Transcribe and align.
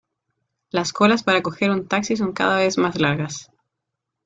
Las 0.71 0.93
colas 0.93 1.21
para 1.21 1.43
coger 1.43 1.69
un 1.69 1.87
taxi 1.87 2.17
son 2.17 2.33
cada 2.33 2.57
vez 2.57 2.79
más 2.79 2.99
largas. 2.99 3.51